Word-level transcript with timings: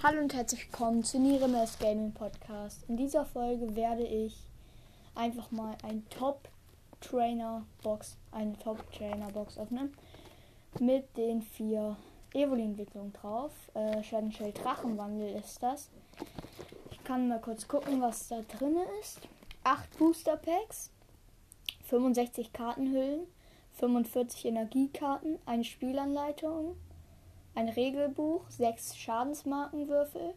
Hallo 0.00 0.20
und 0.20 0.32
herzlich 0.32 0.66
willkommen 0.66 1.02
zu 1.02 1.18
Niremes 1.18 1.76
Gaming 1.80 2.12
Podcast. 2.12 2.84
In 2.88 2.96
dieser 2.96 3.24
Folge 3.24 3.74
werde 3.74 4.06
ich 4.06 4.36
einfach 5.16 5.50
mal 5.50 5.76
ein 5.82 6.08
Top 6.08 6.48
Trainer 7.00 7.66
Box, 7.82 8.16
eine 8.30 8.56
Top 8.60 8.92
Trainer 8.92 9.26
Box 9.32 9.58
öffnen 9.58 9.92
mit 10.78 11.16
den 11.16 11.42
vier 11.42 11.96
Evoli-Entwicklungen 12.32 13.12
drauf. 13.12 13.50
Äh, 13.74 14.04
Shell 14.04 14.30
Drachenwandel 14.52 15.34
ist 15.34 15.60
das. 15.64 15.90
Ich 16.92 17.02
kann 17.02 17.26
mal 17.26 17.40
kurz 17.40 17.66
gucken, 17.66 18.00
was 18.00 18.28
da 18.28 18.42
drin 18.42 18.76
ist. 19.00 19.18
8 19.64 19.98
Booster 19.98 20.36
Packs, 20.36 20.92
65 21.86 22.52
Kartenhüllen, 22.52 23.26
45 23.72 24.44
Energiekarten, 24.44 25.40
eine 25.44 25.64
Spielanleitung, 25.64 26.76
ein 27.58 27.68
Regelbuch, 27.68 28.48
6 28.50 28.96
Schadensmarkenwürfel, 28.96 30.34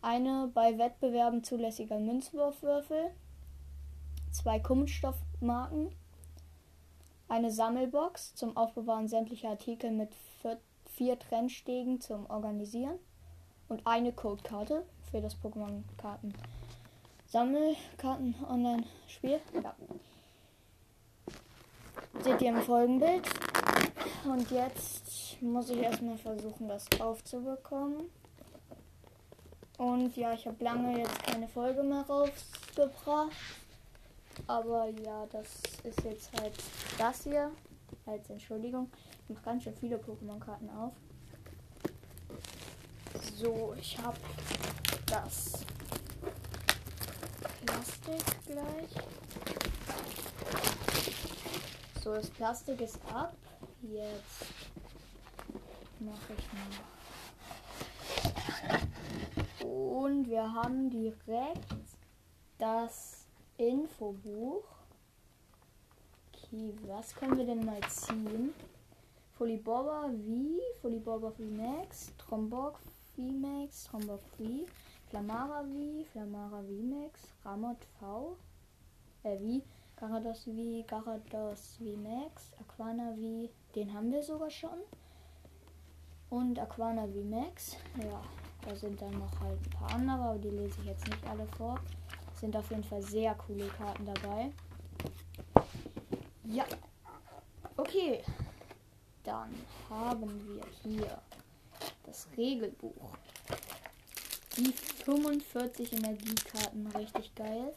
eine 0.00 0.50
bei 0.52 0.76
Wettbewerben 0.76 1.44
zulässiger 1.44 2.00
Münzwurfwürfel, 2.00 3.12
zwei 4.32 4.58
Kunststoffmarken, 4.58 5.92
eine 7.28 7.52
Sammelbox 7.52 8.34
zum 8.34 8.56
Aufbewahren 8.56 9.06
sämtlicher 9.06 9.50
Artikel 9.50 9.92
mit 9.92 10.08
vier 10.96 11.16
Trennstegen 11.16 12.00
zum 12.00 12.28
Organisieren 12.28 12.98
und 13.68 13.86
eine 13.86 14.10
Codekarte 14.12 14.84
für 15.12 15.20
das 15.20 15.36
Pokémon-Karten. 15.36 16.34
Sammelkarten 17.28 18.34
Online-Spiel. 18.50 19.38
Ja. 19.62 19.76
Seht 22.20 22.42
ihr 22.42 22.48
im 22.48 22.62
Folgenbild. 22.62 23.30
Und 24.24 24.50
jetzt 24.50 25.40
muss 25.42 25.70
ich 25.70 25.78
erstmal 25.78 26.16
versuchen, 26.18 26.68
das 26.68 26.86
aufzubekommen. 27.00 28.10
Und 29.78 30.16
ja, 30.16 30.32
ich 30.32 30.46
habe 30.46 30.62
lange 30.62 30.98
jetzt 30.98 31.22
keine 31.24 31.48
Folge 31.48 31.82
mehr 31.82 32.02
rausgebracht. 32.02 33.32
Aber 34.46 34.86
ja, 35.04 35.26
das 35.32 35.46
ist 35.84 36.02
jetzt 36.04 36.30
halt 36.40 36.54
das 36.98 37.24
hier. 37.24 37.50
Als 38.06 38.28
Entschuldigung. 38.30 38.90
Ich 39.24 39.34
mache 39.34 39.44
ganz 39.44 39.64
schön 39.64 39.76
viele 39.76 39.96
Pokémon-Karten 39.96 40.70
auf. 40.70 40.92
So, 43.36 43.74
ich 43.78 43.98
habe 43.98 44.18
das 45.06 45.64
Plastik 47.64 48.24
gleich. 48.46 49.04
So, 52.02 52.14
das 52.14 52.30
Plastik 52.30 52.80
ist 52.80 52.98
ab. 53.12 53.34
Jetzt 53.82 54.54
mache 55.98 56.34
ich 56.38 56.46
mal. 56.52 56.68
Und 59.66 60.28
wir 60.28 60.52
haben 60.52 60.88
direkt 60.88 61.74
das 62.58 63.26
Infobuch. 63.56 64.62
Okay, 66.32 66.72
was 66.86 67.12
können 67.16 67.36
wir 67.36 67.44
denn 67.44 67.64
mal 67.64 67.80
ziehen? 67.88 68.54
Foliboba 69.36 70.08
V, 70.08 70.60
Foliboba 70.80 71.32
Trombok 72.18 72.78
V 73.16 73.22
Max, 73.22 73.82
Trombok 73.84 74.22
V, 74.38 74.44
Flamara 75.10 75.64
V, 75.64 76.04
Flamara 76.12 76.62
V 76.62 76.68
Max, 76.84 77.20
Ramot 77.44 77.78
V, 77.98 78.36
äh, 79.24 79.36
V, 79.36 79.60
Garados 80.02 80.42
V, 80.42 80.84
Garados 80.88 81.76
V 81.78 81.84
Max, 81.96 82.50
Aquana 82.58 83.12
V, 83.14 83.48
den 83.76 83.94
haben 83.94 84.10
wir 84.10 84.20
sogar 84.20 84.50
schon. 84.50 84.80
Und 86.28 86.58
Aquana 86.58 87.06
V 87.06 87.22
Max, 87.22 87.76
ja, 88.02 88.20
da 88.66 88.74
sind 88.74 89.00
dann 89.00 89.16
noch 89.16 89.40
halt 89.40 89.60
ein 89.64 89.70
paar 89.70 89.90
andere, 89.92 90.16
aber 90.16 90.38
die 90.40 90.50
lese 90.50 90.80
ich 90.80 90.86
jetzt 90.86 91.06
nicht 91.06 91.24
alle 91.28 91.46
vor. 91.56 91.78
Sind 92.34 92.56
auf 92.56 92.68
jeden 92.70 92.82
Fall 92.82 93.00
sehr 93.00 93.32
coole 93.36 93.68
Karten 93.68 94.04
dabei. 94.04 94.50
Ja. 96.46 96.64
Okay. 97.76 98.24
Dann 99.22 99.54
haben 99.88 100.48
wir 100.48 100.64
hier 100.82 101.22
das 102.06 102.26
Regelbuch. 102.36 103.16
Die 104.56 104.72
45 104.72 105.92
Energiekarten, 105.92 106.88
richtig 106.88 107.32
geil. 107.36 107.72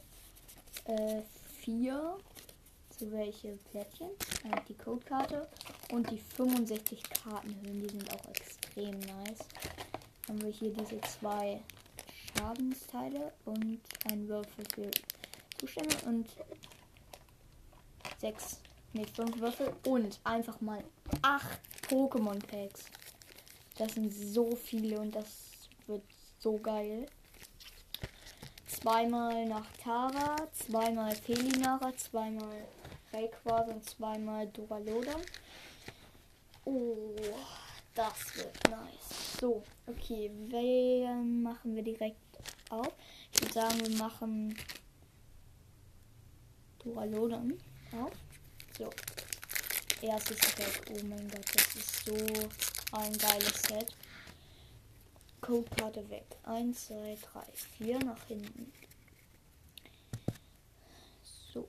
Äh, 0.85 1.21
vier 1.65 2.17
zu 2.91 3.11
welche 3.11 3.57
Plättchen, 3.71 4.11
äh, 4.43 4.61
die 4.69 4.75
Codekarte 4.75 5.49
und 5.91 6.09
die 6.11 6.19
65 6.19 7.03
Kartenhüllen, 7.09 7.81
die 7.81 7.89
sind 7.89 8.13
auch 8.13 8.25
extrem 8.29 8.99
nice. 8.99 9.39
Dann 10.27 10.37
haben 10.37 10.41
wir 10.43 10.51
hier 10.51 10.71
diese 10.71 11.01
zwei 11.01 11.61
Schadensteile 12.37 13.33
und 13.45 13.81
ein 14.11 14.27
Würfel 14.27 14.63
für 14.73 14.91
Zustände 15.57 15.95
und 16.05 16.29
sechs, 18.21 18.59
nee, 18.93 19.05
fünf 19.05 19.39
Würfel 19.39 19.73
und 19.87 20.19
einfach 20.23 20.61
mal 20.61 20.83
acht 21.23 21.59
Pokémon 21.89 22.39
Packs. 22.45 22.85
Das 23.77 23.95
sind 23.95 24.11
so 24.11 24.55
viele 24.55 24.99
und 24.99 25.15
das 25.15 25.67
wird 25.87 26.03
so 26.39 26.57
geil. 26.57 27.07
Zweimal 28.67 29.45
nach 29.45 29.65
Tara, 29.83 30.35
zweimal 30.51 31.15
Felinara, 31.15 31.95
zweimal 31.95 32.65
Rayquaza 33.13 33.71
und 33.71 33.87
zweimal 33.87 34.47
Duralodon. 34.47 35.21
Oh, 36.65 37.15
das 37.93 38.35
wird 38.35 38.69
nice. 38.69 39.39
So, 39.39 39.63
okay, 39.85 40.31
wer 40.47 41.15
machen 41.15 41.75
wir 41.75 41.83
direkt 41.83 42.17
auf? 42.69 42.93
Ich 43.31 43.41
würde 43.41 43.53
sagen, 43.53 43.87
wir 43.87 43.97
machen 43.97 44.57
Duralodon 46.79 47.57
auf. 47.93 48.11
So, 48.77 48.89
erstes 50.01 50.37
Set. 50.37 50.81
Oh 50.89 51.05
mein 51.05 51.29
Gott, 51.29 51.45
das 51.53 51.75
ist 51.75 52.05
so 52.05 52.15
ein 52.91 53.17
geiles 53.17 53.61
Set. 53.63 53.95
Codekarte 55.45 56.09
weg. 56.09 56.25
1, 56.43 56.87
2, 56.87 57.17
3, 57.21 57.41
4 57.77 57.99
nach 57.99 58.23
hinten. 58.23 58.73
So. 61.53 61.67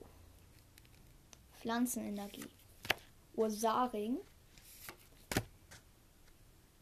Pflanzenenergie. 1.59 2.49
Ursaring. 3.35 4.17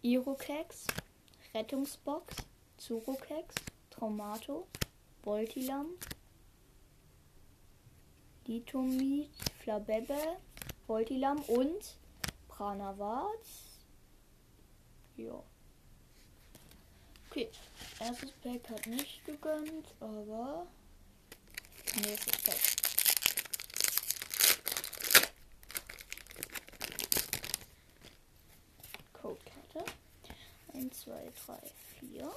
Irokex. 0.03 0.87
Rettungsbox. 1.53 2.33
Zurokex. 2.77 3.55
Traumato. 3.89 4.65
Voltilam. 5.21 5.87
Litomid. 8.45 9.29
Flabebe. 9.59 10.37
Voltilam 10.87 11.39
und 11.41 11.97
Pranavat. 12.47 13.45
Ja. 15.17 15.43
Okay, 17.35 17.49
erstes 17.99 18.31
Pack 18.41 18.69
hat 18.69 18.87
nicht 18.87 19.25
gegönnt, 19.25 19.93
aber 19.99 20.65
nächstes 22.01 22.41
Pack. 22.43 22.55
Codekarte. 29.11 29.83
1, 30.75 30.97
2, 30.97 31.33
3, 31.45 31.59
4. 31.99 32.35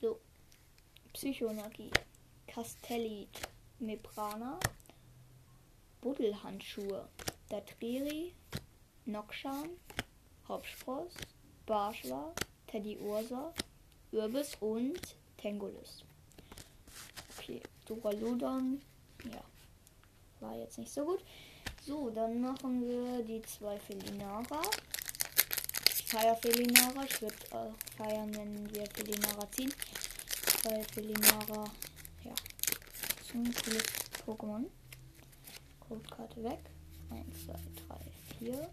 So. 0.00 0.20
Psychomagie. 1.12 1.90
Castellit. 2.46 3.36
Mebrana. 3.80 4.60
Buddelhandschuhe. 6.02 7.08
Datriri. 7.48 8.32
Nokshan. 9.06 9.70
Hauptspross. 10.46 11.14
Barschwa, 11.68 12.32
Teddy 12.66 12.96
Ursa, 12.96 13.52
Urbis 14.10 14.56
und 14.60 14.98
Tengulis. 15.36 16.02
Okay, 17.36 17.60
Duraludon, 17.84 18.80
ja, 19.30 19.44
war 20.40 20.56
jetzt 20.56 20.78
nicht 20.78 20.90
so 20.90 21.04
gut. 21.04 21.22
So, 21.84 22.08
dann 22.08 22.40
machen 22.40 22.80
wir 22.80 23.22
die 23.22 23.42
zwei 23.42 23.78
Felinara. 23.78 24.62
Ich 25.86 26.04
feiere 26.04 26.36
Felinara. 26.36 27.04
Ich 27.04 27.20
würde 27.20 27.36
auch 27.50 27.74
feiern, 27.98 28.34
wenn 28.34 28.74
wir 28.74 28.86
Felinara 28.94 29.50
ziehen. 29.52 29.72
Weil 30.64 30.82
Felinara, 30.84 31.64
ja, 32.24 32.32
ist 33.20 33.34
ein 33.34 33.54
cooles 33.54 33.84
Pokémon. 34.26 34.64
Codekarte 35.80 36.42
weg. 36.44 36.60
1, 37.10 37.44
2, 37.44 37.52
3, 37.88 38.38
4. 38.38 38.70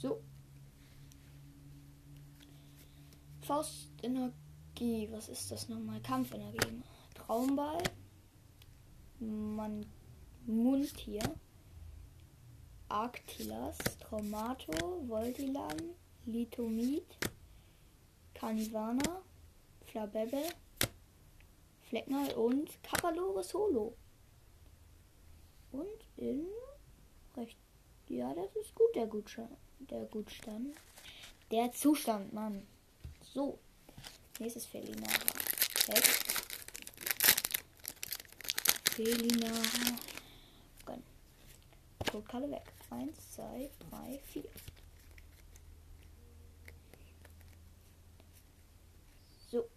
So. 0.00 0.20
Faustenergie. 3.46 5.08
Was 5.10 5.28
ist 5.28 5.50
das 5.50 5.68
nochmal? 5.68 6.00
Kampfenergie. 6.00 6.82
Traumball. 7.14 7.82
Man 9.20 9.86
Mundtier. 10.46 11.22
Arctilas, 12.88 13.78
Traumato, 13.98 15.02
Voltilan, 15.08 15.76
Litomid, 16.24 17.04
Carnivana, 18.32 19.22
Flabebe, 19.86 20.42
Flecknall 21.82 22.32
und 22.34 22.80
Kapalores 22.84 23.52
Holo. 23.54 23.96
Und 25.72 26.06
in 26.16 26.46
recht. 27.36 27.58
Ja, 28.08 28.32
das 28.34 28.54
ist 28.54 28.74
gut, 28.74 28.94
der 28.94 29.08
Gutschein. 29.08 29.56
Der 29.80 30.04
Gutstand. 30.04 30.76
Der 31.50 31.72
Zustand, 31.72 32.32
Mann. 32.32 32.66
So. 33.36 33.58
Nächstes 34.38 34.64
Felinara. 34.64 35.12
Weg. 35.88 36.04
Felinara. 38.94 39.62
Gönn. 40.86 41.02
Codekarte 42.10 42.50
weg. 42.50 42.72
Eins, 42.88 43.30
zwei, 43.34 43.70
drei, 43.90 44.18
vier. 44.32 44.48
So. 49.50 49.68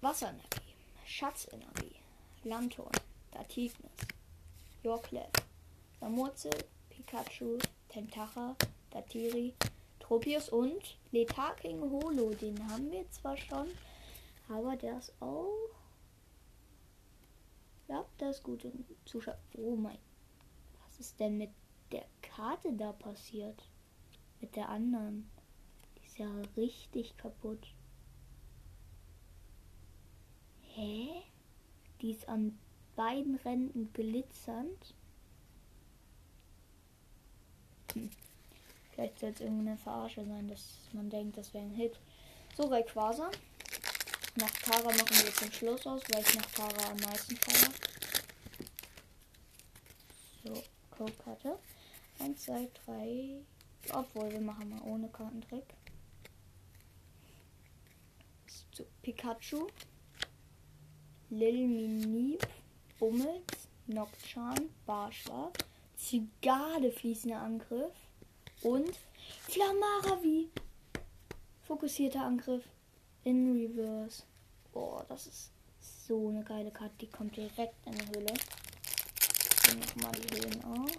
Wasserenergie. 0.00 0.76
Schatzenergie. 1.04 1.96
Lanthorn. 2.44 2.92
Datignis. 3.32 3.90
Yorklev. 4.84 5.32
Samurzel. 5.98 6.64
Pikachu. 6.90 7.58
Tentacha. 7.88 8.54
Datiri. 8.92 9.52
Tropius 10.08 10.48
und 10.48 10.96
Letaking 11.12 11.82
Holo. 11.82 12.30
Den 12.30 12.66
haben 12.70 12.90
wir 12.90 13.08
zwar 13.10 13.36
schon, 13.36 13.66
aber 14.48 14.74
der 14.74 14.96
ist 14.96 15.12
auch. 15.20 15.68
Ja, 17.88 18.06
der 18.18 18.30
ist 18.30 18.42
gut 18.42 18.66
Zuschauer. 19.04 19.36
Oh 19.58 19.76
mein. 19.76 19.98
Was 20.82 20.98
ist 20.98 21.20
denn 21.20 21.36
mit 21.36 21.50
der 21.92 22.06
Karte 22.22 22.72
da 22.72 22.92
passiert? 22.92 23.68
Mit 24.40 24.56
der 24.56 24.70
anderen. 24.70 25.30
Die 25.98 26.06
ist 26.06 26.18
ja 26.18 26.30
richtig 26.56 27.14
kaputt. 27.18 27.74
Hä? 30.62 31.22
Die 32.00 32.12
ist 32.12 32.26
an 32.30 32.58
beiden 32.96 33.34
Rändern 33.34 33.90
glitzernd. 33.92 34.94
Hm. 37.92 38.10
Vielleicht 38.98 39.20
soll 39.20 39.30
es 39.30 39.40
irgendeine 39.40 39.76
Verarsche 39.76 40.24
sein, 40.24 40.48
dass 40.48 40.60
man 40.92 41.08
denkt, 41.08 41.36
das 41.38 41.54
wäre 41.54 41.62
ein 41.62 41.70
Hit. 41.70 41.96
So, 42.56 42.64
Rayquaza. 42.64 43.30
Nach 44.34 44.50
Tara 44.50 44.88
machen 44.88 45.22
wir 45.22 45.32
zum 45.32 45.52
Schluss 45.52 45.86
aus, 45.86 46.02
weil 46.10 46.20
ich 46.20 46.34
nach 46.34 46.50
Tara 46.50 46.90
am 46.90 46.96
meisten 46.96 47.36
feiere. 47.36 47.72
So, 50.42 50.64
Codekarte. 50.90 51.60
1, 52.18 52.42
2, 52.42 52.68
3. 52.86 53.36
Obwohl, 53.94 54.32
wir 54.32 54.40
machen 54.40 54.68
mal 54.68 54.82
ohne 54.82 55.08
Kartentrick. 55.10 55.62
So, 58.72 58.84
Pikachu. 59.02 59.68
Lil 61.30 61.68
Minib. 61.68 62.44
Bummels. 62.98 63.68
Nocturne. 63.86 64.68
Barschwar. 64.86 65.52
Zigade 65.96 66.90
fließender 66.90 67.40
Angriff. 67.40 67.94
Und 68.62 68.96
Flamaravi. 69.42 70.48
Fokussierter 71.62 72.24
Angriff 72.24 72.64
in 73.24 73.52
Reverse. 73.52 74.22
Oh, 74.72 75.00
das 75.08 75.26
ist 75.26 75.52
so 75.80 76.28
eine 76.28 76.42
geile 76.42 76.70
Karte. 76.70 76.94
Die 77.00 77.06
kommt 77.06 77.36
direkt 77.36 77.86
in 77.86 77.92
die 77.92 78.06
Höhle. 78.06 78.34
Ich 79.66 79.96
nochmal 79.96 80.12
die 80.12 80.34
Höhlen 80.34 80.64
auf. 80.64 80.90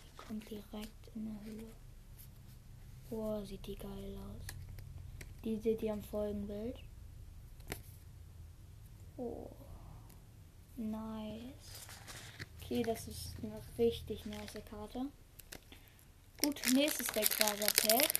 Die 0.00 0.16
kommt 0.16 0.50
direkt 0.50 1.08
in 1.14 1.26
die 1.26 1.50
Höhle. 1.50 1.72
Oh, 3.10 3.44
sieht 3.44 3.66
die 3.66 3.76
geil 3.76 4.18
aus. 4.18 4.56
Die 5.44 5.58
seht 5.58 5.82
ihr 5.82 5.92
am 5.92 6.02
Folgenbild. 6.02 6.78
Oh. 9.16 9.50
Nice. 10.76 11.86
Okay, 12.60 12.82
das 12.82 13.06
ist 13.06 13.36
eine 13.42 13.60
richtig 13.78 14.24
nice 14.24 14.58
Karte. 14.68 15.06
Gut, 16.44 16.60
nächstes 16.74 17.06
Deck 17.06 17.30
Quasar 17.30 17.72
Pack. 17.88 18.12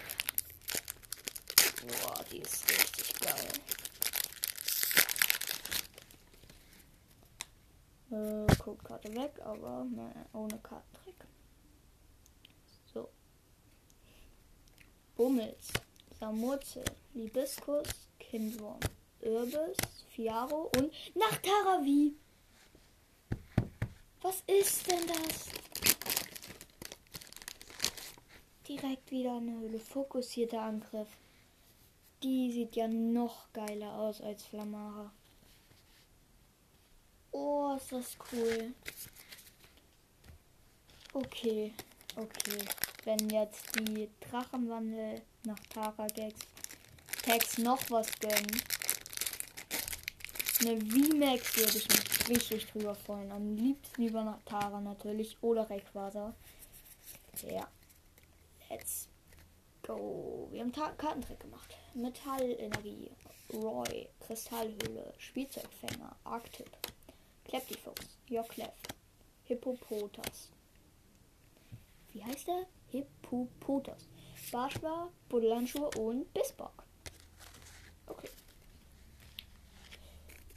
Boah, 1.87 2.25
die 2.32 2.38
ist 2.38 2.67
richtig 2.71 3.21
geil. 3.21 3.49
Äh, 8.11 8.56
Codekarte 8.56 9.15
weg, 9.15 9.32
aber 9.44 9.85
ne, 9.85 10.11
ohne 10.32 10.59
Kartentrick. 10.61 11.17
So. 12.94 13.11
Bummels, 15.17 15.69
Samurzel, 16.19 16.85
Libiskus, 17.12 17.88
Kindwurm, 18.19 18.81
Irbis, 19.21 19.76
Fiaro 20.15 20.71
und 20.79 20.91
Nachtaravi. 21.15 22.17
Was 24.23 24.43
ist 24.47 24.91
denn 24.91 25.06
das? 25.09 25.54
Direkt 28.69 29.11
wieder 29.11 29.37
eine 29.37 29.52
Höhle. 29.52 29.78
Fokussierter 29.78 30.62
Angriff. 30.62 31.08
Die 32.22 32.50
sieht 32.52 32.76
ja 32.76 32.88
noch 32.88 33.52
geiler 33.52 33.93
aus 33.94 34.20
als 34.20 34.44
Flamara. 34.44 35.11
Oh, 37.32 37.75
ist 37.76 37.93
das 37.93 38.16
cool. 38.32 38.72
Okay, 41.12 41.72
okay. 42.16 42.64
Wenn 43.05 43.28
jetzt 43.28 43.78
die 43.78 44.08
Drachenwandel 44.20 45.20
nach 45.44 45.58
Tara-Gags 45.70 46.46
Tags 47.25 47.56
noch 47.56 47.81
was 47.88 48.06
gönnen. 48.20 48.62
Eine 50.61 50.78
VMAX 50.78 51.56
würde 51.56 51.78
ich 51.78 51.88
mich 51.88 52.28
richtig 52.28 52.66
drüber 52.70 52.94
freuen. 52.94 53.32
Am 53.32 53.56
liebsten 53.56 54.02
über 54.02 54.22
nach 54.25 54.43
Tara 54.44 54.78
natürlich 54.81 55.37
oder 55.40 55.69
Rayquaza. 55.70 56.34
Ja. 57.49 57.66
Let's 58.70 59.08
go. 59.82 60.49
Wir 60.50 60.61
haben 60.61 60.72
Ta 60.72 60.93
Kartentrick 60.93 61.40
gemacht. 61.40 61.76
Metallenergie, 61.94 63.11
Roy, 63.52 64.08
Kristallhöhle, 64.20 65.14
Spielzeugfänger, 65.19 66.16
Arctip, 66.25 66.70
Kleptifux, 67.44 68.19
Joklev, 68.28 68.72
Hippopotas. 69.44 70.50
Wie 72.12 72.25
heißt 72.25 72.49
der? 72.49 72.66
Hippopotas. 72.88 74.09
Barschwa, 74.50 75.11
Budelanschuhe 75.28 75.90
und 75.99 76.33
Bisbock. 76.33 76.85
Okay. 78.06 78.28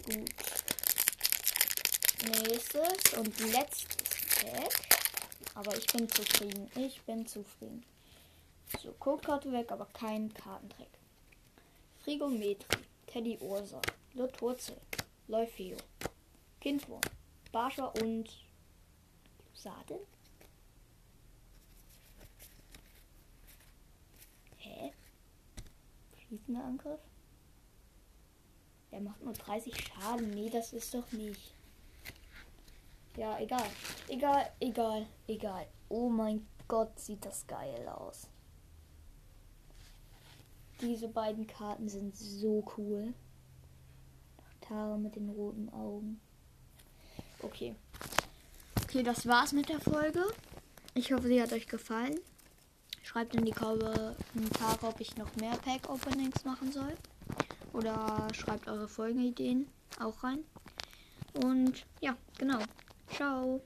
Gut. 0.06 0.34
Nächstes 2.44 3.14
und 3.18 3.40
letztes 3.52 3.98
Pack. 4.42 4.88
Aber 5.56 5.76
ich 5.76 5.88
bin 5.88 6.08
zufrieden. 6.10 6.70
Ich 6.76 7.02
bin 7.04 7.26
zufrieden. 7.26 7.84
So, 8.82 8.92
Codekarte 8.94 9.52
weg, 9.52 9.72
aber 9.72 9.86
kein 9.88 10.34
Kartentrick. 10.34 10.90
Frigometri, 12.04 12.84
Teddy 13.06 13.38
Ursa, 13.40 13.82
Loturzel, 14.14 14.78
Leufeo, 15.28 15.78
Kindwurm, 16.60 17.02
Barscha 17.52 17.86
und 17.86 18.30
Saden? 19.54 20.00
Hä? 24.58 24.92
Fließender 26.28 26.64
Angriff? 26.64 27.00
Der 28.92 29.00
macht 29.02 29.24
nur 29.24 29.34
30 29.34 29.74
Schaden. 29.76 30.30
Nee, 30.32 30.50
das 30.50 30.74
ist 30.74 30.94
doch 30.94 31.12
nicht. 31.12 31.54
Ja, 33.16 33.40
egal. 33.40 33.70
Egal, 34.08 34.52
egal, 34.60 35.08
egal. 35.28 35.68
Oh 35.90 36.10
mein 36.10 36.48
Gott, 36.68 37.00
sieht 37.00 37.26
das 37.26 37.48
geil 37.48 37.88
aus. 37.88 38.28
Diese 40.82 41.08
beiden 41.08 41.48
Karten 41.48 41.90
sind 41.90 42.16
so 42.16 42.64
cool. 42.78 43.14
Tara 44.62 44.98
mit 44.98 45.16
den 45.16 45.30
roten 45.30 45.70
Augen. 45.70 46.20
Okay. 47.42 47.76
Okay, 48.84 49.04
das 49.04 49.28
war's 49.28 49.54
mit 49.54 49.70
der 49.70 49.80
Folge. 49.80 50.24
Ich 50.94 51.12
hoffe, 51.12 51.28
sie 51.28 51.42
hat 51.42 51.54
euch 51.54 51.68
gefallen. 51.68 52.20
Schreibt 53.04 53.36
in 53.36 53.46
die 53.46 53.52
Kommentare, 53.52 54.16
ob 54.82 55.00
ich 55.00 55.16
noch 55.18 55.36
mehr 55.38 55.58
Pack-Openings 55.58 56.44
machen 56.44 56.72
soll. 56.72 56.94
Oder 57.74 58.28
schreibt 58.34 58.68
eure 58.68 58.88
Folgenideen 58.88 59.68
auch 60.00 60.24
rein. 60.24 60.40
Und 61.44 61.86
ja, 62.02 62.16
genau. 62.38 62.60
Ciao. 63.10 63.62